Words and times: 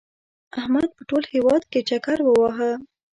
احمد 0.59 0.89
په 0.97 1.01
ټول 1.09 1.23
هېواد 1.33 1.63
کې 1.71 1.79
چکر 1.89 2.17
ووهه. 2.23 2.71